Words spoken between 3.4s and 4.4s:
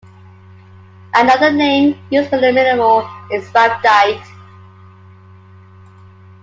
rhabdite.